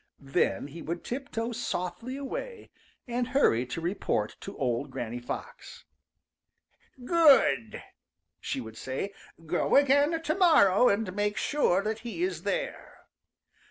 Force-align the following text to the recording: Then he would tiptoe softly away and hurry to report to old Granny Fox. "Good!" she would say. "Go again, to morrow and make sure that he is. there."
Then 0.17 0.65
he 0.69 0.81
would 0.81 1.03
tiptoe 1.03 1.51
softly 1.51 2.17
away 2.17 2.71
and 3.07 3.27
hurry 3.27 3.67
to 3.67 3.79
report 3.81 4.35
to 4.39 4.57
old 4.57 4.89
Granny 4.89 5.19
Fox. 5.19 5.85
"Good!" 7.05 7.83
she 8.39 8.59
would 8.59 8.77
say. 8.77 9.13
"Go 9.45 9.75
again, 9.75 10.19
to 10.19 10.33
morrow 10.35 10.89
and 10.89 11.15
make 11.15 11.37
sure 11.37 11.83
that 11.83 11.99
he 11.99 12.23
is. 12.23 12.41
there." 12.41 13.01